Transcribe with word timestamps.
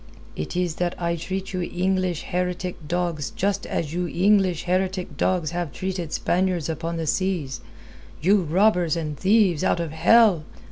"It 0.35 0.55
is 0.57 0.77
that 0.77 0.99
I 0.99 1.15
treat 1.15 1.53
you 1.53 1.61
English 1.61 2.23
heretic 2.23 2.87
dogs 2.87 3.29
just 3.29 3.67
as 3.67 3.93
you 3.93 4.07
English 4.07 4.63
heretic 4.63 5.15
dogs 5.15 5.51
have 5.51 5.71
treated 5.71 6.11
Spaniards 6.11 6.69
upon 6.69 6.97
the 6.97 7.05
seas 7.05 7.61
you 8.19 8.41
robbers 8.41 8.95
and 8.95 9.15
thieves 9.15 9.63
out 9.63 9.79
of 9.79 9.91
hell! 9.91 10.43